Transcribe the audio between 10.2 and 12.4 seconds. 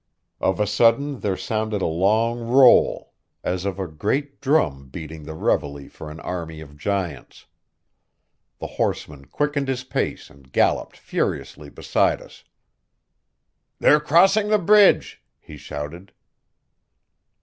and galloped furiously beside